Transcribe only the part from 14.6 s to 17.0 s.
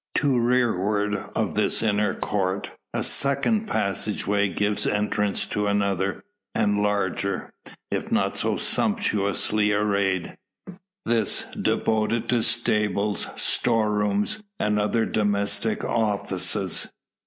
other domestic offices.